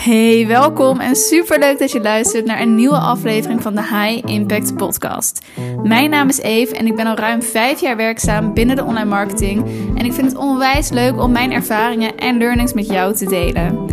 Hey, 0.00 0.46
welkom 0.46 1.00
en 1.00 1.16
super 1.16 1.58
leuk 1.58 1.78
dat 1.78 1.92
je 1.92 2.00
luistert 2.00 2.44
naar 2.44 2.60
een 2.60 2.74
nieuwe 2.74 2.98
aflevering 2.98 3.62
van 3.62 3.74
de 3.74 3.80
High 3.80 4.30
Impact 4.30 4.76
Podcast. 4.76 5.46
Mijn 5.82 6.10
naam 6.10 6.28
is 6.28 6.38
Eve 6.38 6.76
en 6.76 6.86
ik 6.86 6.96
ben 6.96 7.06
al 7.06 7.14
ruim 7.14 7.42
vijf 7.42 7.80
jaar 7.80 7.96
werkzaam 7.96 8.54
binnen 8.54 8.76
de 8.76 8.84
online 8.84 9.08
marketing. 9.08 9.64
En 9.96 10.04
ik 10.04 10.12
vind 10.12 10.26
het 10.26 10.36
onwijs 10.36 10.90
leuk 10.90 11.20
om 11.20 11.32
mijn 11.32 11.52
ervaringen 11.52 12.16
en 12.16 12.38
learnings 12.38 12.72
met 12.72 12.86
jou 12.86 13.14
te 13.14 13.24
delen. 13.24 13.86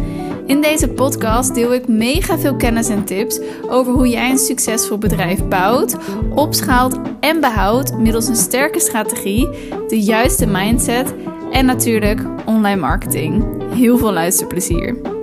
In 0.45 0.61
deze 0.61 0.87
podcast 0.87 1.55
deel 1.55 1.73
ik 1.73 1.87
mega 1.87 2.37
veel 2.37 2.55
kennis 2.55 2.89
en 2.89 3.05
tips 3.05 3.39
over 3.69 3.93
hoe 3.93 4.07
jij 4.09 4.29
een 4.29 4.37
succesvol 4.37 4.97
bedrijf 4.97 5.47
bouwt, 5.47 5.97
opschaalt 6.35 6.99
en 7.19 7.39
behoudt 7.39 7.97
middels 7.97 8.27
een 8.27 8.35
sterke 8.35 8.79
strategie, 8.79 9.49
de 9.87 10.01
juiste 10.01 10.45
mindset 10.45 11.13
en 11.51 11.65
natuurlijk 11.65 12.21
online 12.45 12.81
marketing. 12.81 13.45
Heel 13.73 13.97
veel 13.97 14.13
luisterplezier. 14.13 15.15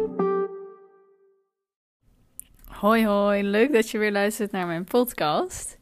Hoi 2.84 3.06
hoi, 3.06 3.42
leuk 3.42 3.72
dat 3.72 3.90
je 3.90 3.98
weer 3.98 4.12
luistert 4.12 4.50
naar 4.50 4.66
mijn 4.66 4.84
podcast. 4.84 5.78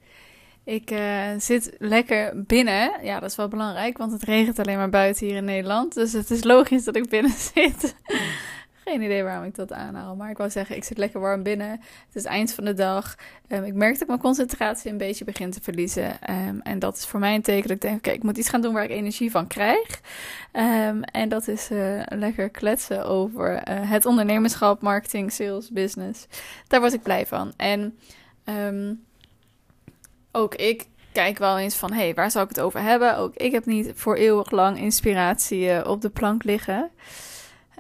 Ik 0.64 0.90
uh, 0.90 1.28
zit 1.38 1.76
lekker 1.78 2.44
binnen. 2.46 2.90
Ja, 3.02 3.20
dat 3.20 3.30
is 3.30 3.36
wel 3.36 3.48
belangrijk, 3.48 3.98
want 3.98 4.12
het 4.12 4.22
regent 4.22 4.58
alleen 4.58 4.76
maar 4.76 4.88
buiten 4.88 5.26
hier 5.26 5.36
in 5.36 5.44
Nederland. 5.44 5.94
Dus 5.94 6.12
het 6.12 6.30
is 6.30 6.44
logisch 6.44 6.84
dat 6.84 6.96
ik 6.96 7.08
binnen 7.08 7.30
zit. 7.54 7.96
Geen 8.92 9.02
idee 9.02 9.22
waarom 9.22 9.44
ik 9.44 9.54
dat 9.54 9.72
aanhaal. 9.72 10.16
Maar 10.16 10.30
ik 10.30 10.36
wou 10.36 10.50
zeggen, 10.50 10.76
ik 10.76 10.84
zit 10.84 10.98
lekker 10.98 11.20
warm 11.20 11.42
binnen. 11.42 11.70
Het 11.70 12.14
is 12.14 12.24
eind 12.24 12.52
van 12.52 12.64
de 12.64 12.74
dag. 12.74 13.14
Um, 13.48 13.64
ik 13.64 13.74
merk 13.74 13.98
dat 13.98 14.08
mijn 14.08 14.20
concentratie 14.20 14.90
een 14.90 14.96
beetje 14.96 15.24
begin 15.24 15.50
te 15.50 15.60
verliezen. 15.62 16.16
Um, 16.30 16.60
en 16.60 16.78
dat 16.78 16.96
is 16.96 17.06
voor 17.06 17.20
mij 17.20 17.34
een 17.34 17.42
teken 17.42 17.68
dat 17.68 17.76
ik 17.76 17.82
denk: 17.82 18.06
ik 18.06 18.22
moet 18.22 18.36
iets 18.36 18.48
gaan 18.48 18.60
doen 18.60 18.72
waar 18.72 18.84
ik 18.84 18.90
energie 18.90 19.30
van 19.30 19.46
krijg. 19.46 20.00
Um, 20.52 21.02
en 21.02 21.28
dat 21.28 21.48
is 21.48 21.70
uh, 21.70 22.02
lekker 22.08 22.50
kletsen 22.50 23.06
over 23.06 23.52
uh, 23.52 23.90
het 23.90 24.06
ondernemerschap, 24.06 24.82
marketing, 24.82 25.32
sales, 25.32 25.70
business. 25.70 26.26
Daar 26.68 26.80
word 26.80 26.92
ik 26.92 27.02
blij 27.02 27.26
van. 27.26 27.52
En 27.56 27.98
ook 30.32 30.54
ik 30.54 30.86
kijk 31.12 31.38
wel 31.38 31.58
eens 31.58 31.76
van: 31.76 31.92
hey, 31.92 32.14
waar 32.14 32.30
zou 32.30 32.44
ik 32.44 32.54
het 32.56 32.64
over 32.64 32.80
hebben? 32.80 33.16
Ook 33.16 33.36
ik 33.36 33.52
heb 33.52 33.66
niet 33.66 33.92
voor 33.94 34.16
eeuwig 34.16 34.50
lang 34.50 34.78
inspiratie 34.78 35.64
uh, 35.64 35.80
op 35.86 36.00
de 36.00 36.10
plank 36.10 36.44
liggen. 36.44 36.90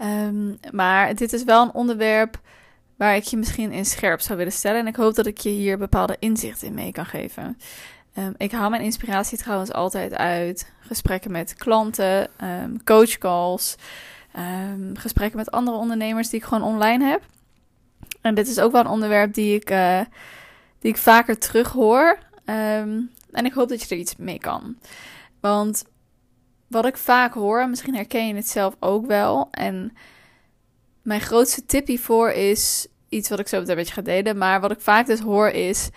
Um, 0.00 0.58
maar 0.70 1.14
dit 1.14 1.32
is 1.32 1.44
wel 1.44 1.62
een 1.62 1.74
onderwerp 1.74 2.40
waar 2.96 3.16
ik 3.16 3.24
je 3.24 3.36
misschien 3.36 3.72
in 3.72 3.84
scherp 3.84 4.20
zou 4.20 4.38
willen 4.38 4.52
stellen. 4.52 4.80
En 4.80 4.86
ik 4.86 4.96
hoop 4.96 5.14
dat 5.14 5.26
ik 5.26 5.38
je 5.38 5.48
hier 5.48 5.78
bepaalde 5.78 6.16
inzichten 6.18 6.66
in 6.66 6.74
mee 6.74 6.92
kan 6.92 7.06
geven. 7.06 7.58
Um, 8.18 8.34
ik 8.36 8.52
haal 8.52 8.70
mijn 8.70 8.82
inspiratie 8.82 9.38
trouwens 9.38 9.72
altijd 9.72 10.14
uit 10.14 10.72
gesprekken 10.80 11.30
met 11.30 11.54
klanten, 11.54 12.28
um, 12.44 12.84
coachcalls, 12.84 13.76
gesprekken 14.94 15.38
met 15.38 15.50
andere 15.50 15.76
ondernemers 15.76 16.28
die 16.28 16.40
ik 16.40 16.46
gewoon 16.46 16.62
online 16.74 17.04
heb. 17.04 17.22
En 18.20 18.34
dit 18.34 18.48
is 18.48 18.58
ook 18.58 18.72
wel 18.72 18.80
een 18.80 18.86
onderwerp 18.86 19.34
die 19.34 19.54
ik, 19.54 19.70
uh, 19.70 20.00
die 20.78 20.90
ik 20.90 20.96
vaker 20.96 21.38
terug 21.38 21.72
hoor. 21.72 22.18
en 22.44 23.44
ik 23.44 23.52
hoop 23.52 23.68
dat 23.68 23.82
je 23.82 23.94
er 23.94 24.00
iets 24.00 24.16
mee 24.16 24.38
kan. 24.38 24.76
Want 25.40 25.84
wat 26.72 26.86
ik 26.86 26.96
vaak 26.96 27.34
hoor, 27.34 27.68
misschien 27.68 27.94
herken 27.94 28.26
je 28.26 28.34
het 28.34 28.48
zelf 28.48 28.76
ook 28.80 29.06
wel. 29.06 29.48
En 29.50 29.96
mijn 31.02 31.20
grootste 31.20 31.66
tip 31.66 31.86
hiervoor 31.86 32.30
is 32.30 32.86
iets 33.08 33.28
wat 33.28 33.38
ik 33.38 33.48
zo 33.48 33.58
een 33.58 33.64
beetje 33.64 33.94
ga 33.94 34.02
delen. 34.02 34.38
Maar 34.38 34.60
wat 34.60 34.70
ik 34.70 34.80
vaak 34.80 35.06
dus 35.06 35.20
hoor 35.20 35.48
is: 35.48 35.90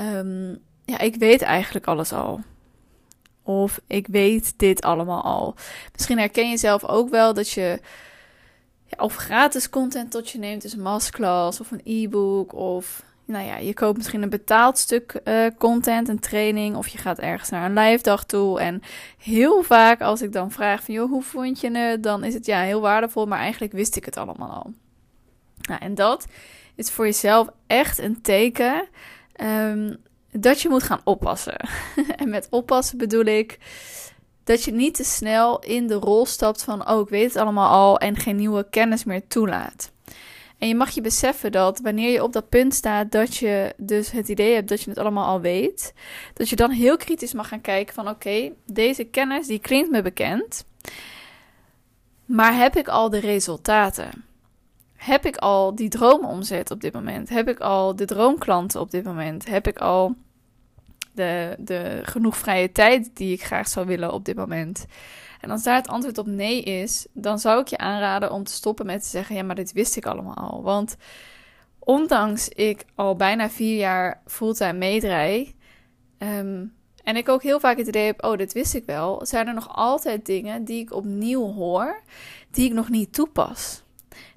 um, 0.00 0.58
ja, 0.84 0.98
ik 0.98 1.16
weet 1.16 1.42
eigenlijk 1.42 1.86
alles 1.86 2.12
al. 2.12 2.40
Of 3.42 3.80
ik 3.86 4.06
weet 4.06 4.54
dit 4.56 4.82
allemaal 4.82 5.22
al. 5.22 5.54
Misschien 5.92 6.18
herken 6.18 6.50
je 6.50 6.56
zelf 6.56 6.84
ook 6.84 7.08
wel 7.08 7.34
dat 7.34 7.50
je 7.50 7.80
ja, 8.84 9.04
of 9.04 9.14
gratis 9.14 9.70
content 9.70 10.10
tot 10.10 10.30
je 10.30 10.38
neemt, 10.38 10.62
dus 10.62 10.72
een 10.72 10.82
masterclass 10.82 11.60
of 11.60 11.70
een 11.70 11.80
e-book 11.84 12.52
of 12.52 13.04
nou 13.26 13.46
ja, 13.46 13.56
je 13.56 13.74
koopt 13.74 13.96
misschien 13.96 14.22
een 14.22 14.28
betaald 14.28 14.78
stuk 14.78 15.20
uh, 15.24 15.46
content, 15.58 16.08
een 16.08 16.18
training, 16.18 16.76
of 16.76 16.88
je 16.88 16.98
gaat 16.98 17.18
ergens 17.18 17.50
naar 17.50 17.64
een 17.64 17.78
live 17.78 18.02
dag 18.02 18.24
toe. 18.24 18.60
En 18.60 18.82
heel 19.18 19.62
vaak 19.62 20.00
als 20.00 20.22
ik 20.22 20.32
dan 20.32 20.50
vraag 20.50 20.82
van, 20.82 20.94
joh, 20.94 21.10
hoe 21.10 21.22
vond 21.22 21.60
je 21.60 21.70
het? 21.70 22.02
Dan 22.02 22.24
is 22.24 22.34
het 22.34 22.46
ja, 22.46 22.60
heel 22.60 22.80
waardevol, 22.80 23.26
maar 23.26 23.38
eigenlijk 23.38 23.72
wist 23.72 23.96
ik 23.96 24.04
het 24.04 24.16
allemaal 24.16 24.50
al. 24.50 24.72
Nou, 25.60 25.80
en 25.80 25.94
dat 25.94 26.26
is 26.74 26.90
voor 26.90 27.04
jezelf 27.04 27.48
echt 27.66 27.98
een 27.98 28.22
teken 28.22 28.88
um, 29.42 29.96
dat 30.30 30.60
je 30.60 30.68
moet 30.68 30.82
gaan 30.82 31.00
oppassen. 31.04 31.68
en 32.16 32.28
met 32.28 32.46
oppassen 32.50 32.98
bedoel 32.98 33.24
ik 33.24 33.58
dat 34.44 34.62
je 34.64 34.72
niet 34.72 34.94
te 34.94 35.04
snel 35.04 35.58
in 35.58 35.86
de 35.86 35.94
rol 35.94 36.26
stapt 36.26 36.62
van, 36.62 36.88
oh, 36.90 37.00
ik 37.00 37.08
weet 37.08 37.32
het 37.32 37.42
allemaal 37.42 37.70
al 37.70 37.98
en 37.98 38.16
geen 38.16 38.36
nieuwe 38.36 38.66
kennis 38.70 39.04
meer 39.04 39.26
toelaat. 39.26 39.94
En 40.58 40.68
je 40.68 40.74
mag 40.74 40.90
je 40.90 41.00
beseffen 41.00 41.52
dat 41.52 41.80
wanneer 41.80 42.12
je 42.12 42.22
op 42.22 42.32
dat 42.32 42.48
punt 42.48 42.74
staat 42.74 43.12
dat 43.12 43.36
je 43.36 43.74
dus 43.76 44.10
het 44.10 44.28
idee 44.28 44.54
hebt 44.54 44.68
dat 44.68 44.82
je 44.82 44.90
het 44.90 44.98
allemaal 44.98 45.26
al 45.26 45.40
weet, 45.40 45.94
dat 46.34 46.48
je 46.48 46.56
dan 46.56 46.70
heel 46.70 46.96
kritisch 46.96 47.32
mag 47.32 47.48
gaan 47.48 47.60
kijken 47.60 47.94
van 47.94 48.08
oké, 48.08 48.52
deze 48.66 49.04
kennis 49.04 49.46
die 49.46 49.58
klinkt 49.58 49.90
me 49.90 50.02
bekend, 50.02 50.64
maar 52.24 52.56
heb 52.56 52.76
ik 52.76 52.88
al 52.88 53.10
de 53.10 53.18
resultaten? 53.18 54.24
Heb 54.96 55.26
ik 55.26 55.36
al 55.36 55.74
die 55.74 55.88
droomomzet 55.88 56.70
op 56.70 56.80
dit 56.80 56.92
moment? 56.92 57.28
Heb 57.28 57.48
ik 57.48 57.60
al 57.60 57.96
de 57.96 58.04
droomklanten 58.04 58.80
op 58.80 58.90
dit 58.90 59.04
moment? 59.04 59.48
Heb 59.48 59.66
ik 59.66 59.78
al 59.78 60.14
de, 61.12 61.56
de 61.58 62.00
genoeg 62.02 62.36
vrije 62.36 62.72
tijd 62.72 63.10
die 63.14 63.32
ik 63.32 63.44
graag 63.44 63.68
zou 63.68 63.86
willen 63.86 64.12
op 64.12 64.24
dit 64.24 64.36
moment? 64.36 64.86
En 65.46 65.52
als 65.52 65.62
daar 65.62 65.76
het 65.76 65.88
antwoord 65.88 66.18
op 66.18 66.26
nee 66.26 66.62
is, 66.62 67.06
dan 67.12 67.38
zou 67.38 67.60
ik 67.60 67.68
je 67.68 67.78
aanraden 67.78 68.32
om 68.32 68.44
te 68.44 68.52
stoppen 68.52 68.86
met 68.86 69.02
te 69.02 69.08
zeggen: 69.08 69.36
ja, 69.36 69.42
maar 69.42 69.54
dit 69.54 69.72
wist 69.72 69.96
ik 69.96 70.06
allemaal 70.06 70.34
al. 70.36 70.62
Want 70.62 70.96
ondanks 71.78 72.48
ik 72.48 72.84
al 72.94 73.16
bijna 73.16 73.50
vier 73.50 73.76
jaar 73.76 74.22
fulltime 74.26 74.72
meedraai. 74.72 75.54
Um, 76.18 76.74
en 77.02 77.16
ik 77.16 77.28
ook 77.28 77.42
heel 77.42 77.60
vaak 77.60 77.76
het 77.76 77.86
idee 77.86 78.06
heb: 78.06 78.24
oh, 78.24 78.36
dit 78.36 78.52
wist 78.52 78.74
ik 78.74 78.84
wel. 78.86 79.26
Zijn 79.26 79.46
er 79.46 79.54
nog 79.54 79.76
altijd 79.76 80.26
dingen 80.26 80.64
die 80.64 80.80
ik 80.80 80.92
opnieuw 80.92 81.52
hoor, 81.52 82.02
die 82.50 82.66
ik 82.66 82.72
nog 82.72 82.88
niet 82.88 83.12
toepas. 83.12 83.82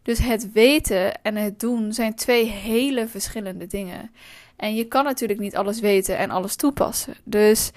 Dus 0.02 0.20
het 0.20 0.52
weten 0.52 1.22
en 1.22 1.36
het 1.36 1.60
doen 1.60 1.94
zijn 1.94 2.16
twee 2.16 2.46
hele 2.46 3.08
verschillende 3.08 3.68
dingen. 3.68 4.12
En 4.56 4.76
je 4.76 4.84
kan 4.84 5.04
natuurlijk 5.04 5.40
niet 5.40 5.56
alles 5.56 5.80
weten 5.80 6.18
en 6.18 6.30
alles 6.30 6.56
toepassen. 6.56 7.16
Dus 7.24 7.72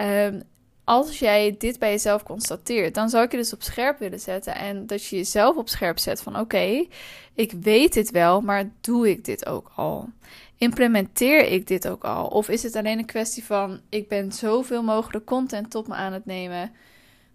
um, 0.00 0.42
als 0.84 1.18
jij 1.18 1.54
dit 1.58 1.78
bij 1.78 1.90
jezelf 1.90 2.22
constateert, 2.22 2.94
dan 2.94 3.08
zou 3.08 3.24
ik 3.24 3.30
je 3.30 3.36
dus 3.36 3.52
op 3.52 3.62
scherp 3.62 3.98
willen 3.98 4.20
zetten. 4.20 4.54
En 4.54 4.86
dat 4.86 5.06
je 5.06 5.16
jezelf 5.16 5.56
op 5.56 5.68
scherp 5.68 5.98
zet 5.98 6.22
van 6.22 6.38
oké, 6.38 6.86
ik 7.34 7.52
weet 7.60 7.92
dit 7.92 8.10
wel, 8.10 8.40
maar 8.40 8.70
doe 8.80 9.10
ik 9.10 9.24
dit 9.24 9.46
ook 9.46 9.72
al? 9.76 10.08
Implementeer 10.56 11.46
ik 11.46 11.66
dit 11.66 11.88
ook 11.88 12.04
al? 12.04 12.26
Of 12.26 12.48
is 12.48 12.62
het 12.62 12.76
alleen 12.76 12.98
een 12.98 13.04
kwestie 13.04 13.44
van 13.44 13.80
ik 13.88 14.08
ben 14.08 14.32
zoveel 14.32 14.82
mogelijk 14.82 15.24
content 15.24 15.70
tot 15.70 15.88
me 15.88 15.94
aan 15.94 16.12
het 16.12 16.26
nemen, 16.26 16.72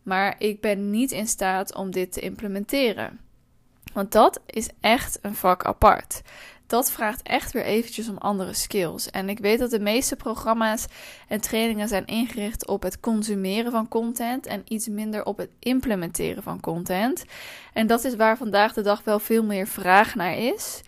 maar 0.04 0.36
ik 0.38 0.62
ben 0.62 0.90
niet 0.90 1.12
in 1.12 1.28
staat 1.28 1.76
om 1.76 1.92
dit 1.92 2.12
te 2.12 2.20
implementeren? 2.20 3.20
Want 3.94 4.12
dat 4.12 4.42
is 4.46 4.70
echt 4.80 5.20
een 5.22 5.36
vak 5.36 5.66
apart 5.66 6.22
dat 6.68 6.92
vraagt 6.92 7.22
echt 7.22 7.52
weer 7.52 7.64
eventjes 7.64 8.10
om 8.10 8.18
andere 8.18 8.54
skills. 8.54 9.10
En 9.10 9.30
ik 9.30 9.40
weet 9.40 9.60
dat 9.60 9.70
de 9.70 9.80
meeste 9.80 10.16
programma's 10.16 10.86
en 11.28 11.42
trainingen 11.42 11.88
zijn 11.88 12.06
ingericht 12.06 12.68
op 12.68 12.84
het 12.84 13.00
consumeren 13.00 13.72
van 13.72 13.88
content 13.88 14.46
en 14.46 14.62
iets 14.68 14.88
minder 14.88 15.26
op 15.26 15.38
het 15.38 15.50
implementeren 15.60 16.44
van 16.44 16.60
content. 16.60 17.26
En 17.74 17.88
dat 17.88 18.04
is 18.04 18.16
waar 18.16 18.38
vandaag 18.38 18.74
de 18.74 18.82
dag 18.82 19.04
wel 19.04 19.20
veel 19.20 19.44
meer 19.44 19.68
vraag 19.68 20.16
naar 20.16 20.38
is. 20.38 20.82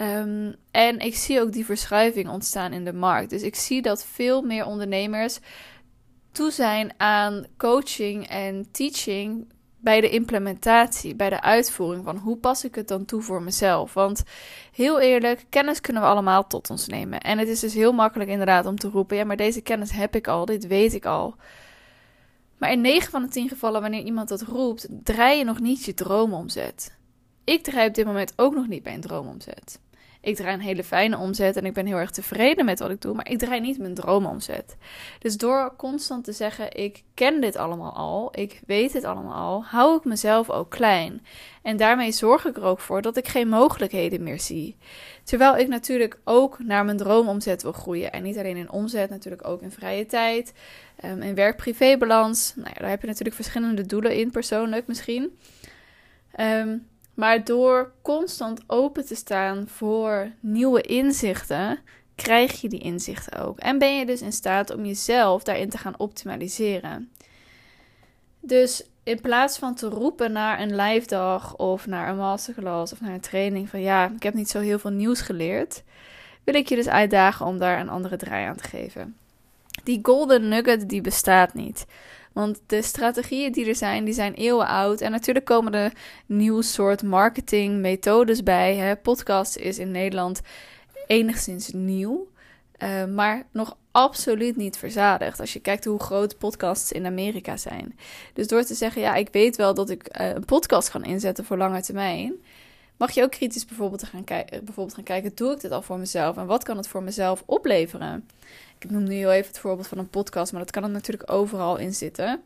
Um, 0.00 0.54
en 0.70 0.98
ik 0.98 1.16
zie 1.16 1.40
ook 1.40 1.52
die 1.52 1.64
verschuiving 1.64 2.28
ontstaan 2.28 2.72
in 2.72 2.84
de 2.84 2.92
markt. 2.92 3.30
Dus 3.30 3.42
ik 3.42 3.54
zie 3.54 3.82
dat 3.82 4.04
veel 4.04 4.42
meer 4.42 4.64
ondernemers 4.64 5.38
toe 6.32 6.50
zijn 6.50 6.92
aan 6.96 7.46
coaching 7.56 8.28
en 8.28 8.68
teaching 8.70 9.52
bij 9.80 10.00
de 10.00 10.10
implementatie, 10.10 11.14
bij 11.14 11.30
de 11.30 11.40
uitvoering 11.40 12.04
van 12.04 12.16
hoe 12.16 12.36
pas 12.36 12.64
ik 12.64 12.74
het 12.74 12.88
dan 12.88 13.04
toe 13.04 13.22
voor 13.22 13.42
mezelf. 13.42 13.94
Want 13.94 14.22
heel 14.72 15.00
eerlijk, 15.00 15.44
kennis 15.48 15.80
kunnen 15.80 16.02
we 16.02 16.08
allemaal 16.08 16.46
tot 16.46 16.70
ons 16.70 16.86
nemen. 16.86 17.20
En 17.20 17.38
het 17.38 17.48
is 17.48 17.60
dus 17.60 17.74
heel 17.74 17.92
makkelijk 17.92 18.30
inderdaad 18.30 18.66
om 18.66 18.78
te 18.78 18.88
roepen: 18.88 19.16
ja, 19.16 19.24
maar 19.24 19.36
deze 19.36 19.60
kennis 19.60 19.90
heb 19.90 20.14
ik 20.14 20.28
al, 20.28 20.44
dit 20.44 20.66
weet 20.66 20.94
ik 20.94 21.04
al. 21.04 21.34
Maar 22.58 22.72
in 22.72 22.80
9 22.80 23.10
van 23.10 23.22
de 23.22 23.28
10 23.28 23.48
gevallen, 23.48 23.80
wanneer 23.80 24.02
iemand 24.02 24.28
dat 24.28 24.42
roept, 24.42 24.88
draai 25.02 25.38
je 25.38 25.44
nog 25.44 25.60
niet 25.60 25.84
je 25.84 25.94
droomomzet. 25.94 26.96
Ik 27.44 27.62
draai 27.62 27.88
op 27.88 27.94
dit 27.94 28.06
moment 28.06 28.32
ook 28.36 28.54
nog 28.54 28.68
niet 28.68 28.82
bij 28.82 28.94
een 28.94 29.00
droomomzet. 29.00 29.80
Ik 30.20 30.36
draai 30.36 30.54
een 30.54 30.60
hele 30.60 30.84
fijne 30.84 31.18
omzet 31.18 31.56
en 31.56 31.64
ik 31.64 31.72
ben 31.72 31.86
heel 31.86 31.96
erg 31.96 32.10
tevreden 32.10 32.64
met 32.64 32.78
wat 32.78 32.90
ik 32.90 33.00
doe, 33.00 33.14
maar 33.14 33.30
ik 33.30 33.38
draai 33.38 33.60
niet 33.60 33.78
mijn 33.78 33.94
droomomzet. 33.94 34.76
Dus 35.18 35.36
door 35.36 35.74
constant 35.76 36.24
te 36.24 36.32
zeggen: 36.32 36.76
ik 36.76 37.02
ken 37.14 37.40
dit 37.40 37.56
allemaal 37.56 37.92
al, 37.92 38.28
ik 38.32 38.60
weet 38.66 38.92
dit 38.92 39.04
allemaal 39.04 39.34
al, 39.34 39.64
hou 39.64 39.96
ik 39.96 40.04
mezelf 40.04 40.50
ook 40.50 40.70
klein. 40.70 41.24
En 41.62 41.76
daarmee 41.76 42.12
zorg 42.12 42.44
ik 42.44 42.56
er 42.56 42.62
ook 42.62 42.80
voor 42.80 43.02
dat 43.02 43.16
ik 43.16 43.28
geen 43.28 43.48
mogelijkheden 43.48 44.22
meer 44.22 44.40
zie. 44.40 44.76
Terwijl 45.24 45.56
ik 45.56 45.68
natuurlijk 45.68 46.18
ook 46.24 46.58
naar 46.58 46.84
mijn 46.84 46.96
droomomzet 46.96 47.62
wil 47.62 47.72
groeien. 47.72 48.12
En 48.12 48.22
niet 48.22 48.38
alleen 48.38 48.56
in 48.56 48.70
omzet, 48.70 49.10
natuurlijk 49.10 49.46
ook 49.46 49.62
in 49.62 49.70
vrije 49.70 50.06
tijd, 50.06 50.52
um, 51.04 51.22
in 51.22 51.34
werk-privé-balans. 51.34 52.52
Nou 52.56 52.68
ja, 52.74 52.80
daar 52.80 52.90
heb 52.90 53.00
je 53.00 53.06
natuurlijk 53.06 53.36
verschillende 53.36 53.86
doelen 53.86 54.16
in 54.16 54.30
persoonlijk 54.30 54.86
misschien. 54.86 55.38
Um, 56.40 56.86
Maar 57.18 57.44
door 57.44 57.92
constant 58.02 58.60
open 58.66 59.06
te 59.06 59.14
staan 59.14 59.68
voor 59.68 60.30
nieuwe 60.40 60.80
inzichten, 60.80 61.78
krijg 62.14 62.60
je 62.60 62.68
die 62.68 62.80
inzichten 62.80 63.44
ook. 63.44 63.58
En 63.58 63.78
ben 63.78 63.98
je 63.98 64.06
dus 64.06 64.22
in 64.22 64.32
staat 64.32 64.74
om 64.74 64.84
jezelf 64.84 65.42
daarin 65.42 65.68
te 65.68 65.78
gaan 65.78 65.98
optimaliseren. 65.98 67.12
Dus 68.40 68.84
in 69.02 69.20
plaats 69.20 69.58
van 69.58 69.74
te 69.74 69.88
roepen 69.88 70.32
naar 70.32 70.60
een 70.60 70.76
live 70.76 71.06
dag 71.06 71.56
of 71.56 71.86
naar 71.86 72.08
een 72.08 72.16
masterclass 72.16 72.92
of 72.92 73.00
naar 73.00 73.14
een 73.14 73.20
training 73.20 73.68
van 73.68 73.80
ja, 73.80 74.10
ik 74.16 74.22
heb 74.22 74.34
niet 74.34 74.50
zo 74.50 74.60
heel 74.60 74.78
veel 74.78 74.90
nieuws 74.90 75.20
geleerd, 75.20 75.82
wil 76.44 76.54
ik 76.54 76.68
je 76.68 76.76
dus 76.76 76.88
uitdagen 76.88 77.46
om 77.46 77.58
daar 77.58 77.80
een 77.80 77.88
andere 77.88 78.16
draai 78.16 78.46
aan 78.46 78.56
te 78.56 78.68
geven. 78.68 79.16
Die 79.84 79.98
golden 80.02 80.48
nugget 80.48 80.88
die 80.88 81.00
bestaat 81.00 81.54
niet. 81.54 81.86
Want 82.32 82.60
de 82.66 82.82
strategieën 82.82 83.52
die 83.52 83.66
er 83.66 83.74
zijn, 83.74 84.04
die 84.04 84.14
zijn 84.14 84.34
eeuwen 84.34 84.66
oud. 84.66 85.00
En 85.00 85.10
natuurlijk 85.10 85.46
komen 85.46 85.74
er 85.74 85.92
nieuw 86.26 86.60
soort 86.60 87.02
marketingmethodes 87.02 88.42
bij. 88.42 88.76
Hè. 88.76 88.96
Podcast 88.96 89.56
is 89.56 89.78
in 89.78 89.90
Nederland 89.90 90.40
enigszins 91.06 91.72
nieuw. 91.72 92.28
Uh, 92.82 93.04
maar 93.04 93.46
nog 93.52 93.76
absoluut 93.90 94.56
niet 94.56 94.76
verzadigd. 94.76 95.40
Als 95.40 95.52
je 95.52 95.60
kijkt 95.60 95.84
hoe 95.84 96.00
groot 96.00 96.38
podcasts 96.38 96.92
in 96.92 97.06
Amerika 97.06 97.56
zijn. 97.56 97.98
Dus 98.32 98.46
door 98.46 98.64
te 98.64 98.74
zeggen, 98.74 99.02
ja, 99.02 99.14
ik 99.14 99.28
weet 99.32 99.56
wel 99.56 99.74
dat 99.74 99.90
ik 99.90 100.20
uh, 100.20 100.28
een 100.28 100.44
podcast 100.44 100.90
kan 100.90 101.04
inzetten 101.04 101.44
voor 101.44 101.56
lange 101.56 101.82
termijn. 101.82 102.34
Mag 102.96 103.10
je 103.10 103.22
ook 103.22 103.30
kritisch 103.30 103.64
bijvoorbeeld, 103.64 104.04
gaan, 104.04 104.24
bijvoorbeeld 104.24 104.94
gaan 104.94 105.04
kijken, 105.04 105.32
doe 105.34 105.52
ik 105.52 105.60
dit 105.60 105.70
al 105.70 105.82
voor 105.82 105.98
mezelf? 105.98 106.36
En 106.36 106.46
wat 106.46 106.64
kan 106.64 106.76
het 106.76 106.88
voor 106.88 107.02
mezelf 107.02 107.42
opleveren? 107.46 108.28
Ik 108.78 108.90
noem 108.90 109.04
nu 109.04 109.14
heel 109.14 109.32
even 109.32 109.46
het 109.46 109.58
voorbeeld 109.58 109.86
van 109.86 109.98
een 109.98 110.10
podcast, 110.10 110.52
maar 110.52 110.60
dat 110.60 110.70
kan 110.70 110.82
er 110.82 110.90
natuurlijk 110.90 111.32
overal 111.32 111.76
in 111.76 111.94
zitten. 111.94 112.42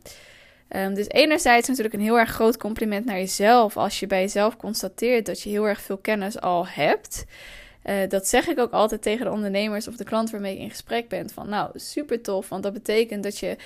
Um, 0.77 0.95
dus 0.95 1.09
enerzijds 1.09 1.69
natuurlijk 1.69 1.95
een 1.95 2.01
heel 2.01 2.19
erg 2.19 2.31
groot 2.31 2.57
compliment 2.57 3.05
naar 3.05 3.19
jezelf 3.19 3.77
als 3.77 4.01
je 4.01 4.07
bij 4.07 4.21
jezelf 4.21 4.57
constateert 4.57 5.27
dat 5.27 5.43
je 5.43 5.51
heel 5.51 5.69
erg 5.69 5.81
veel 5.81 5.97
kennis 5.99 6.41
al 6.41 6.67
hebt. 6.67 7.25
Uh, 7.85 7.95
dat 8.09 8.29
zeg 8.29 8.49
ik 8.49 8.59
ook 8.59 8.73
altijd 8.73 9.03
tegen 9.03 9.25
de 9.25 9.33
ondernemers 9.33 9.89
of 9.89 9.97
de 9.97 10.05
klant 10.05 10.31
waarmee 10.31 10.55
je 10.55 10.61
in 10.61 10.71
gesprek 10.71 11.09
bent. 11.09 11.33
Van 11.33 11.49
nou, 11.49 11.71
super 11.75 12.23
tof, 12.23 12.49
want 12.49 12.63
dat 12.63 12.73
betekent 12.73 13.23
dat 13.23 13.39
je 13.39 13.57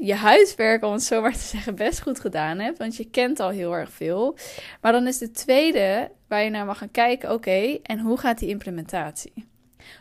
je 0.00 0.14
huiswerk, 0.14 0.84
om 0.84 0.92
het 0.92 1.02
zo 1.02 1.20
maar 1.20 1.32
te 1.32 1.38
zeggen, 1.38 1.74
best 1.74 2.02
goed 2.02 2.20
gedaan 2.20 2.58
hebt. 2.58 2.78
Want 2.78 2.96
je 2.96 3.10
kent 3.10 3.40
al 3.40 3.50
heel 3.50 3.72
erg 3.72 3.90
veel. 3.90 4.36
Maar 4.80 4.92
dan 4.92 5.06
is 5.06 5.18
de 5.18 5.30
tweede 5.30 6.10
waar 6.28 6.44
je 6.44 6.50
naar 6.50 6.66
mag 6.66 6.78
gaan 6.78 6.90
kijken, 6.90 7.32
oké, 7.32 7.78
en 7.82 7.98
hoe 7.98 8.18
gaat 8.18 8.38
die 8.38 8.48
implementatie? 8.48 9.50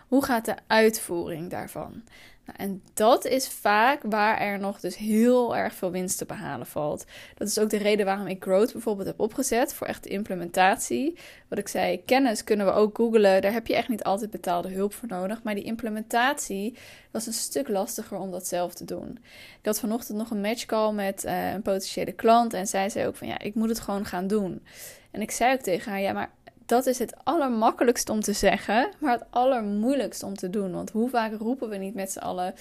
Hoe 0.08 0.26
gaat 0.26 0.46
de 0.46 0.56
uitvoering 0.68 1.50
daarvan? 1.50 2.04
Nou, 2.46 2.58
en 2.58 2.84
dat 2.94 3.26
is 3.26 3.48
vaak 3.48 4.02
waar 4.04 4.40
er 4.40 4.60
nog 4.60 4.80
dus 4.80 4.98
heel 4.98 5.56
erg 5.56 5.74
veel 5.74 5.92
winst 5.92 6.18
te 6.18 6.26
behalen 6.26 6.66
valt. 6.66 7.06
Dat 7.38 7.48
is 7.48 7.60
ook 7.60 7.70
de 7.70 7.78
reden 7.78 8.06
waarom 8.06 8.28
ik 8.28 8.44
Growth 8.44 8.72
bijvoorbeeld 8.72 9.08
heb 9.08 9.20
opgezet 9.20 9.74
voor 9.74 9.88
echt 9.88 10.04
de 10.04 10.10
implementatie. 10.10 11.18
Wat 11.48 11.60
ik 11.60 11.68
zei, 11.68 12.04
kennis 12.06 12.44
kunnen 12.44 12.66
we 12.66 12.72
ook 12.72 12.98
googlen. 12.98 13.42
Daar 13.42 13.54
heb 13.54 13.68
je 13.68 13.76
echt 13.76 13.90
niet 13.90 14.04
altijd 14.04 14.32
betaalde 14.32 14.70
hulp 14.70 14.94
voor 14.94 15.08
nodig. 15.08 15.44
Maar 15.44 15.56
die 15.56 15.64
implementatie 15.64 16.78
was 17.12 17.28
een 17.28 17.34
stuk 17.34 17.68
lastiger 17.68 18.18
om 18.18 18.32
dat 18.32 18.48
zelf 18.48 18.74
te 18.74 18.86
doen. 18.86 19.20
Ik 19.60 19.66
had 19.66 19.80
vanochtend 19.80 20.18
nog 20.18 20.32
een 20.32 20.42
matchcall 20.42 20.94
met 20.94 21.26
uh, 21.26 21.52
een 21.52 21.62
potentiële 21.62 22.12
klant. 22.12 22.54
En 22.54 22.68
zij 22.68 22.90
zei 22.90 23.08
ook 23.08 23.16
van 23.16 23.28
ja, 23.28 23.40
ik 23.40 23.56
moet 23.56 23.70
het 23.70 23.80
gewoon 23.80 24.06
gaan 24.06 24.28
doen. 24.28 24.64
En 25.12 25.22
ik 25.22 25.32
zei 25.32 25.54
ook 25.54 25.62
tegen 25.62 25.92
haar, 25.92 26.02
ja, 26.02 26.14
maar 26.14 26.32
dat 26.72 26.86
is 26.86 27.00
het 27.00 27.14
allermakkelijkst 27.24 28.10
om 28.10 28.22
te 28.22 28.34
zeggen, 28.34 28.90
maar 29.00 29.14
het 29.14 29.28
allermoeilijkst 29.30 30.24
om 30.24 30.36
te 30.36 30.50
doen. 30.50 30.72
Want 30.72 30.92
hoe 30.92 31.10
vaak 31.10 31.34
roepen 31.40 31.70
we 31.70 31.76
niet 31.76 31.94
met 31.94 32.12
z'n 32.12 32.20
allen: 32.20 32.54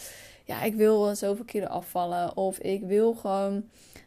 ja, 0.45 0.63
ik 0.63 0.75
wil 0.75 1.15
zoveel 1.17 1.45
kilo 1.45 1.67
afvallen 1.67 2.37
of 2.37 2.59
ik 2.59 2.83
wil 2.83 3.15
gewoon 3.15 3.65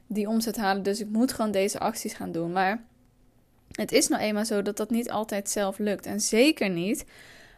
die 0.08 0.28
omzet 0.28 0.58
halen, 0.58 0.84
dus 0.84 1.00
ik 1.00 1.10
moet 1.10 1.34
gewoon 1.34 1.52
deze 1.52 1.80
acties 1.80 2.14
gaan 2.14 2.32
doen. 2.32 2.52
Maar 2.52 2.84
het 3.72 3.92
is 3.92 4.08
nou 4.08 4.22
eenmaal 4.22 4.46
zo 4.46 4.62
dat 4.62 4.78
dat 4.78 4.90
niet 4.90 5.12
altijd 5.12 5.50
zelf 5.50 5.78
lukt. 5.78 6.06
En 6.06 6.22
zeker 6.22 6.70
niet 6.70 7.06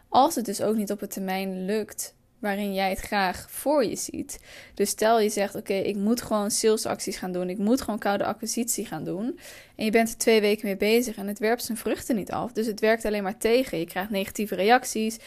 als 0.10 0.36
het 0.36 0.46
dus 0.46 0.62
ook 0.62 0.76
niet 0.76 0.92
op 0.92 1.00
het 1.00 1.12
termijn 1.12 1.66
lukt 1.66 2.16
waarin 2.46 2.74
jij 2.74 2.90
het 2.90 3.00
graag 3.00 3.46
voor 3.50 3.86
je 3.86 3.96
ziet. 3.96 4.40
Dus 4.74 4.90
stel 4.90 5.20
je 5.20 5.30
zegt: 5.30 5.56
Oké, 5.56 5.74
ik 5.74 5.96
moet 5.96 6.22
gewoon 6.22 6.52
salesacties 6.52 7.18
gaan 7.18 7.32
doen. 7.32 7.50
Ik 7.50 7.58
moet 7.58 7.82
gewoon 7.82 8.00
koude 8.00 8.26
acquisitie 8.26 8.86
gaan 8.86 9.04
doen. 9.04 9.40
En 9.76 9.86
je 9.86 9.92
bent 9.92 10.10
er 10.10 10.18
twee 10.18 10.42
weken 10.42 10.66
mee 10.66 10.78
bezig 10.78 11.16
en 11.16 11.28
het 11.28 11.40
werpt 11.40 11.64
zijn 11.64 11.78
vruchten 11.78 12.16
niet 12.16 12.32
af. 12.32 12.52
Dus 12.52 12.66
het 12.66 12.80
werkt 12.80 13.06
alleen 13.06 13.24
maar 13.24 13.38
tegen. 13.38 13.80
Je 13.80 13.86
krijgt 13.86 14.10
negatieve 14.10 14.56
reacties. 14.56 15.18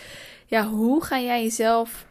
Ja, 0.46 0.66
hoe 0.66 1.04
ga 1.04 1.20
jij 1.20 1.42
jezelf 1.42 2.06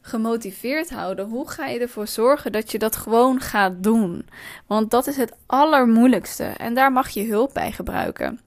gemotiveerd 0.00 0.90
houden? 0.90 1.28
Hoe 1.28 1.48
ga 1.48 1.66
je 1.66 1.78
ervoor 1.78 2.08
zorgen 2.08 2.52
dat 2.52 2.70
je 2.70 2.78
dat 2.78 2.96
gewoon 2.96 3.40
gaat 3.40 3.82
doen? 3.82 4.28
Want 4.66 4.90
dat 4.90 5.06
is 5.06 5.16
het 5.16 5.32
allermoeilijkste. 5.46 6.44
En 6.44 6.74
daar 6.74 6.92
mag 6.92 7.08
je 7.08 7.26
hulp 7.26 7.54
bij 7.54 7.72
gebruiken. 7.72 8.40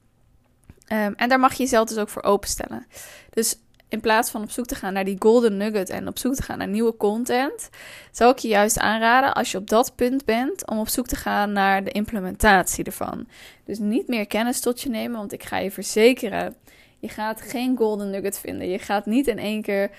Um, 0.91 1.13
en 1.15 1.29
daar 1.29 1.39
mag 1.39 1.53
je 1.53 1.63
jezelf 1.63 1.87
dus 1.87 1.97
ook 1.97 2.09
voor 2.09 2.23
openstellen. 2.23 2.85
Dus 3.29 3.55
in 3.89 3.99
plaats 3.99 4.29
van 4.29 4.41
op 4.41 4.51
zoek 4.51 4.65
te 4.65 4.75
gaan 4.75 4.93
naar 4.93 5.05
die 5.05 5.15
golden 5.19 5.57
nugget 5.57 5.89
en 5.89 6.07
op 6.07 6.17
zoek 6.17 6.35
te 6.35 6.41
gaan 6.41 6.57
naar 6.57 6.67
nieuwe 6.67 6.97
content, 6.97 7.69
zou 8.11 8.31
ik 8.31 8.37
je 8.37 8.47
juist 8.47 8.79
aanraden 8.79 9.33
als 9.33 9.51
je 9.51 9.57
op 9.57 9.69
dat 9.69 9.95
punt 9.95 10.25
bent 10.25 10.67
om 10.67 10.79
op 10.79 10.87
zoek 10.87 11.07
te 11.07 11.15
gaan 11.15 11.51
naar 11.51 11.83
de 11.83 11.91
implementatie 11.91 12.83
ervan. 12.83 13.27
Dus 13.65 13.79
niet 13.79 14.07
meer 14.07 14.27
kennis 14.27 14.59
tot 14.59 14.81
je 14.81 14.89
nemen, 14.89 15.17
want 15.17 15.33
ik 15.33 15.43
ga 15.43 15.57
je 15.57 15.71
verzekeren, 15.71 16.55
je 16.99 17.09
gaat 17.09 17.41
geen 17.41 17.77
golden 17.77 18.09
nugget 18.09 18.39
vinden. 18.39 18.69
Je 18.69 18.79
gaat 18.79 19.05
niet 19.05 19.27
in 19.27 19.39
één 19.39 19.61
keer 19.61 19.91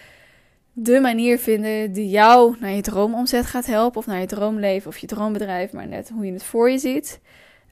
de 0.72 1.00
manier 1.00 1.38
vinden 1.38 1.92
die 1.92 2.08
jou 2.08 2.56
naar 2.60 2.70
je 2.70 2.82
droomomzet 2.82 3.46
gaat 3.46 3.66
helpen 3.66 3.98
of 3.98 4.06
naar 4.06 4.20
je 4.20 4.26
droomleven 4.26 4.88
of 4.88 4.98
je 4.98 5.06
droombedrijf, 5.06 5.72
maar 5.72 5.88
net 5.88 6.08
hoe 6.08 6.26
je 6.26 6.32
het 6.32 6.44
voor 6.44 6.70
je 6.70 6.78
ziet. 6.78 7.20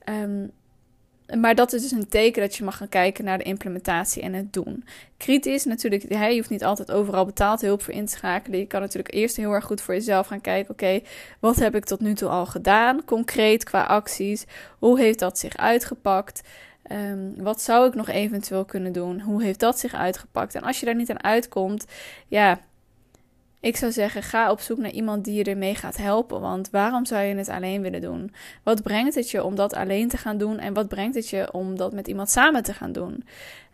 Um, 0.08 0.50
maar 1.36 1.54
dat 1.54 1.72
is 1.72 1.82
dus 1.82 1.90
een 1.90 2.08
teken 2.08 2.42
dat 2.42 2.56
je 2.56 2.64
mag 2.64 2.76
gaan 2.76 2.88
kijken 2.88 3.24
naar 3.24 3.38
de 3.38 3.44
implementatie 3.44 4.22
en 4.22 4.32
het 4.32 4.52
doen. 4.52 4.84
Kritisch 5.16 5.64
natuurlijk, 5.64 6.08
je 6.12 6.36
hoeft 6.36 6.50
niet 6.50 6.64
altijd 6.64 6.90
overal 6.90 7.24
betaald 7.24 7.60
hulp 7.60 7.82
voor 7.82 7.94
in 7.94 8.06
te 8.06 8.12
schakelen. 8.12 8.58
Je 8.58 8.66
kan 8.66 8.80
natuurlijk 8.80 9.14
eerst 9.14 9.36
heel 9.36 9.52
erg 9.52 9.64
goed 9.64 9.80
voor 9.80 9.94
jezelf 9.94 10.26
gaan 10.26 10.40
kijken. 10.40 10.70
Oké, 10.70 11.00
wat 11.40 11.56
heb 11.56 11.74
ik 11.74 11.84
tot 11.84 12.00
nu 12.00 12.14
toe 12.14 12.28
al 12.28 12.46
gedaan? 12.46 13.04
Concreet 13.04 13.64
qua 13.64 13.82
acties. 13.82 14.44
Hoe 14.78 15.00
heeft 15.00 15.18
dat 15.18 15.38
zich 15.38 15.56
uitgepakt? 15.56 16.42
Um, 16.92 17.34
wat 17.36 17.62
zou 17.62 17.86
ik 17.86 17.94
nog 17.94 18.08
eventueel 18.08 18.64
kunnen 18.64 18.92
doen? 18.92 19.20
Hoe 19.20 19.42
heeft 19.42 19.60
dat 19.60 19.78
zich 19.78 19.94
uitgepakt? 19.94 20.54
En 20.54 20.62
als 20.62 20.80
je 20.80 20.86
daar 20.86 20.94
niet 20.94 21.10
aan 21.10 21.22
uitkomt, 21.22 21.84
ja, 22.28 22.60
ik 23.60 23.76
zou 23.76 23.92
zeggen, 23.92 24.22
ga 24.22 24.50
op 24.50 24.60
zoek 24.60 24.78
naar 24.78 24.90
iemand 24.90 25.24
die 25.24 25.34
je 25.34 25.44
ermee 25.44 25.74
gaat 25.74 25.96
helpen. 25.96 26.40
Want 26.40 26.70
waarom 26.70 27.06
zou 27.06 27.22
je 27.22 27.34
het 27.34 27.48
alleen 27.48 27.82
willen 27.82 28.00
doen? 28.00 28.34
Wat 28.62 28.82
brengt 28.82 29.14
het 29.14 29.30
je 29.30 29.44
om 29.44 29.54
dat 29.54 29.74
alleen 29.74 30.08
te 30.08 30.16
gaan 30.16 30.38
doen? 30.38 30.58
En 30.58 30.74
wat 30.74 30.88
brengt 30.88 31.14
het 31.14 31.28
je 31.28 31.52
om 31.52 31.76
dat 31.76 31.92
met 31.92 32.08
iemand 32.08 32.30
samen 32.30 32.62
te 32.62 32.74
gaan 32.74 32.92
doen? 32.92 33.24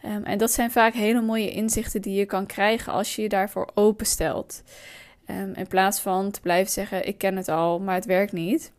Um, 0.05 0.25
en 0.25 0.39
dat 0.39 0.51
zijn 0.51 0.71
vaak 0.71 0.95
hele 0.95 1.21
mooie 1.21 1.51
inzichten 1.51 2.03
die 2.03 2.15
je 2.15 2.27
kan 2.27 2.47
krijgen 2.47 2.93
als 2.93 3.17
je 3.17 3.23
je 3.23 3.29
daarvoor 3.29 3.71
openstelt. 3.75 4.63
Um, 5.31 5.55
in 5.55 5.67
plaats 5.67 6.01
van 6.01 6.31
te 6.31 6.41
blijven 6.41 6.73
zeggen: 6.73 7.07
Ik 7.07 7.19
ken 7.19 7.37
het 7.37 7.49
al, 7.49 7.81
maar 7.81 7.95
het 7.95 8.05
werkt 8.05 8.33
niet. 8.33 8.73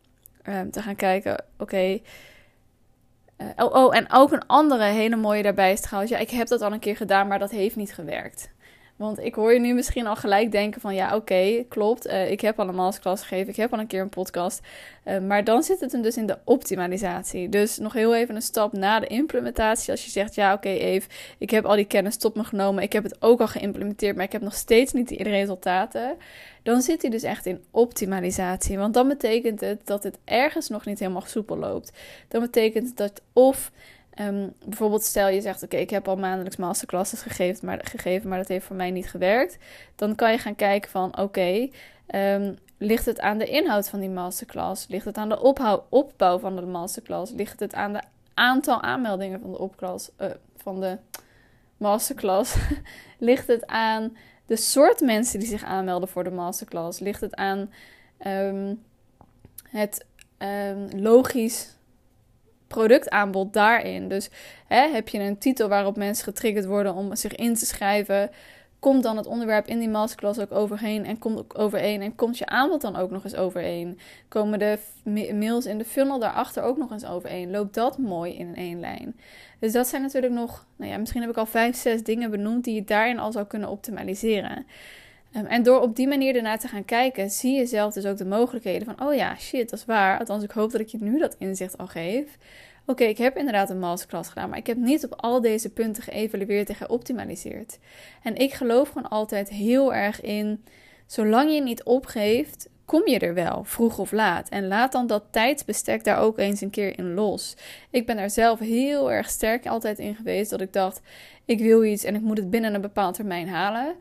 Um, 0.48 0.70
te 0.70 0.82
gaan 0.82 0.96
kijken: 0.96 1.44
Oké. 1.58 2.00
Uh, 3.38 3.46
oh, 3.56 3.74
oh, 3.74 3.96
en 3.96 4.06
ook 4.12 4.32
een 4.32 4.46
andere 4.46 4.84
hele 4.84 5.16
mooie 5.16 5.42
daarbij 5.42 5.72
is 5.72 5.80
trouwens: 5.80 6.12
Ja, 6.12 6.18
ik 6.18 6.30
heb 6.30 6.46
dat 6.46 6.62
al 6.62 6.72
een 6.72 6.78
keer 6.78 6.96
gedaan, 6.96 7.26
maar 7.26 7.38
dat 7.38 7.50
heeft 7.50 7.76
niet 7.76 7.94
gewerkt. 7.94 8.50
Want 8.96 9.18
ik 9.18 9.34
hoor 9.34 9.52
je 9.52 9.60
nu 9.60 9.74
misschien 9.74 10.06
al 10.06 10.16
gelijk 10.16 10.52
denken 10.52 10.80
van 10.80 10.94
ja, 10.94 11.16
oké, 11.16 11.64
klopt. 11.68 12.06
Uh, 12.06 12.30
ik 12.30 12.40
heb 12.40 12.60
al 12.60 12.68
een 12.68 12.74
masterclass 12.74 13.22
gegeven, 13.22 13.48
ik 13.48 13.56
heb 13.56 13.72
al 13.72 13.78
een 13.78 13.86
keer 13.86 14.00
een 14.00 14.08
podcast. 14.08 14.60
Uh, 15.04 15.18
maar 15.18 15.44
dan 15.44 15.62
zit 15.62 15.80
het 15.80 15.92
hem 15.92 16.02
dus 16.02 16.16
in 16.16 16.26
de 16.26 16.38
optimalisatie. 16.44 17.48
Dus 17.48 17.78
nog 17.78 17.92
heel 17.92 18.14
even 18.14 18.34
een 18.34 18.42
stap 18.42 18.72
na 18.72 19.00
de 19.00 19.06
implementatie. 19.06 19.90
Als 19.90 20.04
je 20.04 20.10
zegt 20.10 20.34
ja, 20.34 20.52
oké 20.52 20.68
okay, 20.68 20.80
Eve, 20.80 21.08
ik 21.38 21.50
heb 21.50 21.64
al 21.64 21.76
die 21.76 21.84
kennis 21.84 22.16
tot 22.16 22.34
me 22.34 22.44
genomen. 22.44 22.82
Ik 22.82 22.92
heb 22.92 23.02
het 23.02 23.22
ook 23.22 23.40
al 23.40 23.48
geïmplementeerd, 23.48 24.16
maar 24.16 24.24
ik 24.24 24.32
heb 24.32 24.42
nog 24.42 24.54
steeds 24.54 24.92
niet 24.92 25.08
de 25.08 25.22
resultaten. 25.22 26.16
Dan 26.62 26.82
zit 26.82 27.02
hij 27.02 27.10
dus 27.10 27.22
echt 27.22 27.46
in 27.46 27.64
optimalisatie. 27.70 28.78
Want 28.78 28.94
dan 28.94 29.08
betekent 29.08 29.60
het 29.60 29.80
dat 29.84 30.02
het 30.02 30.18
ergens 30.24 30.68
nog 30.68 30.86
niet 30.86 30.98
helemaal 30.98 31.24
soepel 31.26 31.56
loopt. 31.56 31.92
Dan 32.28 32.40
betekent 32.40 32.88
het 32.88 32.96
dat 32.96 33.22
of 33.32 33.70
Um, 34.20 34.52
bijvoorbeeld 34.64 35.02
stel 35.02 35.28
je 35.28 35.40
zegt, 35.40 35.62
oké, 35.62 35.76
ik 35.76 35.90
heb 35.90 36.08
al 36.08 36.16
maandelijks 36.16 36.56
masterclasses 36.56 37.22
gegeven 37.22 37.66
maar, 37.66 37.80
gegeven, 37.84 38.28
maar 38.28 38.38
dat 38.38 38.48
heeft 38.48 38.66
voor 38.66 38.76
mij 38.76 38.90
niet 38.90 39.10
gewerkt. 39.10 39.58
Dan 39.94 40.14
kan 40.14 40.32
je 40.32 40.38
gaan 40.38 40.54
kijken 40.54 40.90
van, 40.90 41.18
oké, 41.18 41.68
um, 42.14 42.58
ligt 42.78 43.06
het 43.06 43.20
aan 43.20 43.38
de 43.38 43.46
inhoud 43.46 43.88
van 43.88 44.00
die 44.00 44.08
masterclass? 44.08 44.86
Ligt 44.88 45.04
het 45.04 45.16
aan 45.16 45.28
de 45.28 45.40
opbouw 45.88 46.38
van 46.38 46.56
de 46.56 46.62
masterclass? 46.62 47.32
Ligt 47.32 47.60
het 47.60 47.74
aan 47.74 47.92
de 47.92 48.02
aantal 48.34 48.82
aanmeldingen 48.82 49.40
van 49.40 49.52
de, 49.52 49.58
opklas, 49.58 50.10
uh, 50.20 50.30
van 50.56 50.80
de 50.80 50.98
masterclass? 51.76 52.56
ligt 53.18 53.46
het 53.46 53.66
aan 53.66 54.16
de 54.46 54.56
soort 54.56 55.00
mensen 55.00 55.38
die 55.38 55.48
zich 55.48 55.64
aanmelden 55.64 56.08
voor 56.08 56.24
de 56.24 56.30
masterclass? 56.30 56.98
Ligt 57.00 57.20
het 57.20 57.34
aan 57.34 57.70
um, 58.26 58.82
het 59.70 60.06
logisch 60.94 61.75
productaanbod 62.66 63.52
daarin. 63.52 64.08
Dus 64.08 64.30
hè, 64.66 64.88
heb 64.88 65.08
je 65.08 65.18
een 65.18 65.38
titel 65.38 65.68
waarop 65.68 65.96
mensen 65.96 66.24
getriggerd 66.24 66.66
worden 66.66 66.94
om 66.94 67.16
zich 67.16 67.34
in 67.34 67.54
te 67.54 67.66
schrijven, 67.66 68.30
komt 68.78 69.02
dan 69.02 69.16
het 69.16 69.26
onderwerp 69.26 69.66
in 69.66 69.78
die 69.78 69.88
masterclass 69.88 70.38
ook 70.38 70.52
overheen 70.52 71.04
en 71.04 71.18
komt 71.18 71.38
ook 71.38 71.58
overeen 71.58 72.02
en 72.02 72.14
komt 72.14 72.38
je 72.38 72.46
aanbod 72.46 72.80
dan 72.80 72.96
ook 72.96 73.10
nog 73.10 73.24
eens 73.24 73.34
overeen? 73.34 73.98
Komen 74.28 74.58
de 74.58 74.78
mails 75.34 75.66
in 75.66 75.78
de 75.78 75.84
funnel 75.84 76.18
daarachter 76.18 76.62
ook 76.62 76.76
nog 76.76 76.90
eens 76.90 77.06
overeen? 77.06 77.50
Loopt 77.50 77.74
dat 77.74 77.98
mooi 77.98 78.34
in 78.34 78.54
één 78.54 78.80
lijn? 78.80 79.16
Dus 79.58 79.72
dat 79.72 79.86
zijn 79.86 80.02
natuurlijk 80.02 80.32
nog, 80.32 80.66
nou 80.76 80.90
ja, 80.90 80.98
misschien 80.98 81.20
heb 81.20 81.30
ik 81.30 81.36
al 81.36 81.46
vijf, 81.46 81.76
zes 81.76 82.02
dingen 82.02 82.30
benoemd 82.30 82.64
die 82.64 82.74
je 82.74 82.84
daarin 82.84 83.18
al 83.18 83.32
zou 83.32 83.46
kunnen 83.46 83.68
optimaliseren. 83.68 84.66
Ehm, 85.36 85.46
en 85.46 85.62
door 85.62 85.80
op 85.80 85.96
die 85.96 86.08
manier 86.08 86.36
ernaar 86.36 86.58
te 86.58 86.68
gaan 86.68 86.84
kijken, 86.84 87.30
zie 87.30 87.56
je 87.56 87.66
zelf 87.66 87.92
dus 87.92 88.06
ook 88.06 88.16
de 88.16 88.24
mogelijkheden 88.24 88.94
van, 88.94 89.06
oh 89.06 89.14
ja, 89.14 89.36
shit, 89.38 89.70
dat 89.70 89.78
is 89.78 89.84
waar. 89.84 90.18
Althans, 90.18 90.44
ik 90.44 90.50
hoop 90.50 90.70
dat 90.70 90.80
ik 90.80 90.88
je 90.88 90.98
nu 91.00 91.18
dat 91.18 91.36
inzicht 91.38 91.78
al 91.78 91.86
geef. 91.86 92.38
Oké, 92.86 93.04
ik 93.04 93.18
heb 93.18 93.36
inderdaad 93.36 93.70
een 93.70 93.78
masterclass 93.78 94.28
gedaan, 94.28 94.48
maar 94.48 94.58
ik 94.58 94.66
heb 94.66 94.76
niet 94.76 95.04
op 95.04 95.14
al 95.16 95.40
deze 95.40 95.72
punten 95.72 96.02
geëvalueerd 96.02 96.68
en 96.68 96.74
geoptimaliseerd. 96.74 97.78
En 98.22 98.36
ik 98.36 98.52
geloof 98.52 98.88
gewoon 98.88 99.08
altijd 99.08 99.48
heel 99.48 99.94
erg 99.94 100.20
in, 100.20 100.64
zolang 101.06 101.54
je 101.54 101.62
niet 101.62 101.82
opgeeft, 101.82 102.68
kom 102.84 103.08
je 103.08 103.18
er 103.18 103.34
wel, 103.34 103.64
vroeg 103.64 103.98
of 103.98 104.12
laat. 104.12 104.48
En 104.48 104.68
laat 104.68 104.92
dan 104.92 105.06
dat 105.06 105.24
tijdsbestek 105.30 106.04
daar 106.04 106.18
ook 106.18 106.38
eens 106.38 106.60
een 106.60 106.70
keer 106.70 106.98
in 106.98 107.14
los. 107.14 107.56
Ik 107.90 108.06
ben 108.06 108.16
daar 108.16 108.30
zelf 108.30 108.58
heel 108.58 109.12
erg 109.12 109.30
sterk 109.30 109.66
altijd 109.66 109.98
in 109.98 110.14
geweest 110.14 110.50
dat 110.50 110.60
ik 110.60 110.72
dacht, 110.72 111.00
ik 111.44 111.58
wil 111.58 111.84
iets 111.84 112.04
en 112.04 112.14
ik 112.14 112.20
moet 112.20 112.38
het 112.38 112.50
binnen 112.50 112.74
een 112.74 112.80
bepaald 112.80 113.14
termijn 113.14 113.48
halen. 113.48 113.96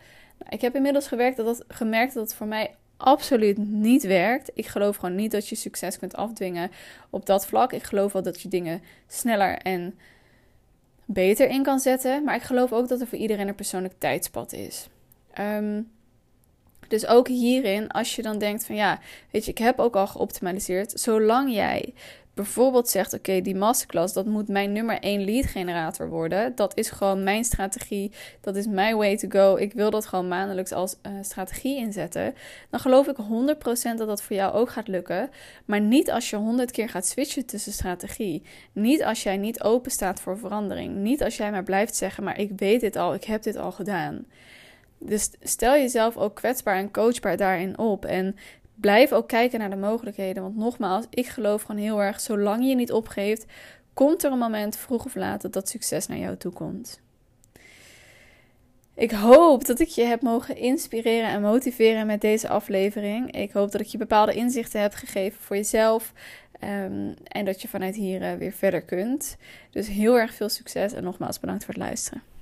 Ik 0.50 0.62
heb 0.62 0.76
inmiddels 0.76 1.08
gewerkt 1.08 1.38
dat 1.38 1.46
dat, 1.46 1.64
gemerkt 1.68 2.14
dat 2.14 2.24
het 2.24 2.36
voor 2.36 2.48
mij 2.48 2.76
absoluut 2.98 3.58
niet 3.58 4.04
werkt. 4.04 4.52
Ik 4.54 4.66
geloof 4.66 4.96
gewoon 4.96 5.16
niet 5.16 5.32
dat 5.32 5.48
je 5.48 5.56
succes 5.56 6.00
kunt 6.00 6.16
afdwingen 6.16 6.72
op 7.10 7.26
dat 7.26 7.48
vlak. 7.48 7.74
Ik 7.74 7.84
geloof 7.84 8.14
wel 8.14 8.24
dat 8.24 8.42
je 8.42 8.48
dingen 8.48 8.82
sneller 9.08 9.58
en 9.58 9.98
beter 11.06 11.50
in 11.50 11.64
kan 11.64 11.80
zetten. 11.80 12.24
Maar 12.24 12.36
ik 12.36 12.42
geloof 12.42 12.74
ook 12.74 12.88
dat 12.88 13.02
er 13.02 13.08
voor 13.08 13.18
iedereen 13.18 13.48
een 13.48 13.56
persoonlijk 13.56 13.94
tijdspad 13.98 14.54
is. 14.54 14.88
Ehm, 15.34 15.82
dus 16.88 17.06
ook 17.06 17.28
hierin, 17.28 17.90
als 17.90 18.16
je 18.16 18.22
dan 18.22 18.38
denkt 18.38 18.66
van 18.66 18.76
ja, 18.76 19.00
weet 19.32 19.46
je, 19.46 19.52
ik 19.52 19.58
heb 19.58 19.80
ook 19.80 19.96
al 19.96 20.08
geoptimaliseerd. 20.08 21.00
Zolang 21.00 21.54
jij 21.54 21.94
bijvoorbeeld 22.36 22.90
zegt: 22.90 23.14
Oké, 23.14 23.42
die 23.42 23.56
masterclass, 23.56 24.14
dat 24.14 24.26
moet 24.26 24.48
mijn 24.48 24.72
nummer 24.72 25.00
1 25.00 25.26
lead 25.26 25.46
generator 25.46 26.10
worden. 26.10 26.56
Dat 26.56 26.78
is 26.78 26.90
gewoon 26.90 27.24
mijn 27.24 27.44
strategie. 27.44 28.12
Dat 28.42 28.56
is 28.56 28.68
my 28.68 28.96
way 28.96 29.18
to 29.18 29.28
go. 29.30 29.56
Ik 29.56 29.74
wil 29.74 29.90
dat 29.90 30.06
gewoon 30.06 30.28
maandelijks 30.28 30.72
als 30.72 30.96
uh, 31.02 31.12
strategie 31.22 31.78
inzetten. 31.78 32.34
Dan 32.70 32.80
geloof 32.80 33.08
ik 33.08 33.18
100% 33.18 33.96
dat 33.98 34.08
dat 34.08 34.22
voor 34.22 34.36
jou 34.36 34.54
ook 34.54 34.70
gaat 34.70 34.88
lukken. 34.88 35.30
Maar 35.66 35.82
niet 35.82 36.12
als 36.12 36.30
je 36.30 36.36
100 36.36 36.72
keer 36.72 36.90
gaat 36.90 37.08
switchen 37.08 37.46
tussen 37.46 37.72
strategie. 37.72 38.44
Niet 38.72 39.04
als 39.04 39.24
jij 39.24 39.38
niet 39.38 39.62
open 39.64 39.92
staat 39.92 40.22
voor 40.22 40.38
verandering. 40.38 40.96
Niet 40.96 41.24
als 41.24 41.38
jij 41.38 41.52
maar 41.52 41.64
blijft 41.64 41.96
zeggen: 41.96 42.24
Maar 42.24 42.40
ik 42.40 42.52
weet 42.56 42.82
dit 42.82 42.96
al, 42.96 43.14
ik 43.14 43.24
heb 43.24 43.44
dit 43.44 43.56
al 43.56 43.72
gedaan. 43.72 44.26
Dus 44.98 45.32
stel 45.42 45.74
jezelf 45.74 46.18
ook 46.18 46.36
kwetsbaar 46.36 46.78
en 46.78 46.92
coachbaar 46.92 47.38
daarin 47.38 47.78
op. 47.78 48.06
En 48.06 48.36
blijf 48.76 49.12
ook 49.12 49.28
kijken 49.28 49.60
naar 49.60 49.70
de 49.70 49.76
mogelijkheden. 49.76 50.44
Want 50.44 50.56
nogmaals, 50.56 51.06
ik 51.10 51.28
geloof 51.28 51.62
gewoon 51.62 51.82
heel 51.82 52.02
erg, 52.02 52.20
zolang 52.20 52.68
je 52.68 52.76
niet 52.76 52.92
opgeeft, 52.92 53.46
komt 53.94 54.24
er 54.24 54.32
een 54.32 54.38
moment 54.38 54.78
vroeg 54.78 55.06
of 55.06 55.16
laat 55.16 55.42
dat 55.42 55.54
dat 55.54 55.70
succes 55.70 56.08
naar 56.08 56.18
jou 56.18 56.38
toe 56.38 56.52
komt. 56.52 57.04
Ik 58.94 59.12
hoop 59.12 59.66
dat 59.66 59.80
ik 59.80 59.88
je 59.88 60.04
heb 60.04 60.22
mogen 60.22 60.58
inspireren 60.58 61.30
en 61.30 61.42
motiveren 61.42 62.06
met 62.06 62.22
deze 62.22 62.50
aflevering. 62.50 63.32
Ik 63.32 63.52
hoop 63.52 63.72
dat 63.72 63.82
ik 63.82 63.88
je 63.88 63.98
bepaalde 63.98 64.34
inzichten 64.34 64.82
heb 64.82 64.94
gegeven 64.94 65.42
voor 65.42 65.56
jezelf. 65.56 66.14
Um, 66.64 67.14
en 67.24 67.46
dat 67.46 67.62
je 67.62 67.68
vanuit 67.68 67.96
hier 67.96 68.22
uh, 68.22 68.34
weer 68.34 68.52
verder 68.52 68.82
kunt. 68.82 69.38
Dus 69.72 69.88
heel 69.88 70.20
erg 70.20 70.34
veel 70.34 70.50
succes 70.50 70.94
en 70.94 71.04
nogmaals 71.04 71.40
bedankt 71.40 71.66
voor 71.66 71.74
het 71.74 71.84
luisteren. 71.84 72.35